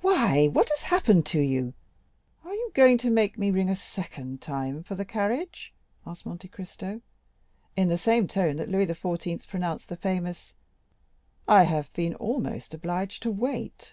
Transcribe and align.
"Why, 0.00 0.46
what 0.48 0.70
has 0.70 0.80
happened 0.80 1.26
to 1.26 1.38
you?—are 1.38 2.54
you 2.54 2.70
going 2.72 2.96
to 2.96 3.10
make 3.10 3.36
me 3.36 3.50
ring 3.50 3.68
a 3.68 3.76
second 3.76 4.40
time 4.40 4.82
for 4.82 4.94
the 4.94 5.04
carriage?" 5.04 5.74
asked 6.06 6.24
Monte 6.24 6.48
Cristo, 6.48 7.02
in 7.76 7.88
the 7.90 7.98
same 7.98 8.26
tone 8.26 8.56
that 8.56 8.70
Louis 8.70 8.86
XIV. 8.86 9.46
pronounced 9.46 9.90
the 9.90 9.96
famous, 9.96 10.54
"I 11.46 11.64
have 11.64 11.92
been 11.92 12.14
almost 12.14 12.72
obliged 12.72 13.22
to 13.24 13.30
wait." 13.30 13.92